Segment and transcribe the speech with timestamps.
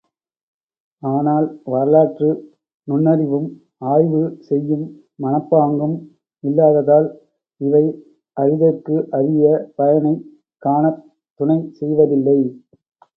[1.03, 2.29] ஆனால், வரலாற்று
[2.87, 3.45] நுண்ணறிவும்
[3.87, 4.87] ஆய்வு செய்யும்
[5.19, 5.95] மனப்பாங்கும்
[6.43, 7.07] இல்லாததால்
[7.61, 7.85] இவை
[8.37, 9.45] அறிதற்கு அரிய
[9.77, 10.25] பயனைக்
[10.63, 11.01] காணத்
[11.39, 12.39] துணை செய்வதில்லை.